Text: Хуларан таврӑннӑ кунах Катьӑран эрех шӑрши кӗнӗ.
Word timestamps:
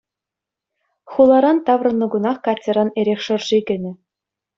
Хуларан 1.11 1.57
таврӑннӑ 1.65 2.07
кунах 2.11 2.37
Катьӑран 2.45 2.89
эрех 2.99 3.19
шӑрши 3.25 3.59
кӗнӗ. 3.67 3.91